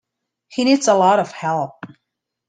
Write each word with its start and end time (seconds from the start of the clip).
He 0.47 0.63
needs 0.63 0.87
a 0.87 0.95
lot 0.95 1.19
of 1.19 1.31
help. 1.31 1.77